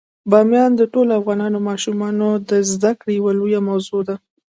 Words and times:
بامیان 0.31 0.71
د 0.75 0.81
ټولو 0.93 1.11
افغان 1.19 1.43
ماشومانو 1.69 2.29
د 2.49 2.51
زده 2.71 2.91
کړې 2.99 3.13
یوه 3.19 3.31
لویه 3.39 3.59
موضوع 3.69 4.01
ده. 4.07 4.15